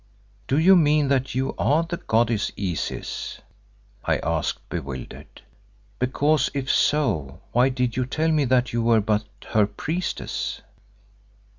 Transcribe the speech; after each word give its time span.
"Do 0.47 0.57
you 0.57 0.75
mean 0.75 1.09
that 1.09 1.35
you 1.35 1.53
are 1.59 1.83
the 1.83 1.97
goddess 1.97 2.51
Isis?" 2.57 3.39
I 4.03 4.17
asked, 4.17 4.67
bewildered. 4.67 5.43
"Because 5.99 6.49
if 6.55 6.71
so 6.71 7.39
why 7.51 7.69
did 7.69 7.95
you 7.95 8.07
tell 8.07 8.31
me 8.31 8.45
that 8.45 8.73
you 8.73 8.81
were 8.81 8.99
but 9.01 9.25
her 9.49 9.67
priestess?" 9.67 10.61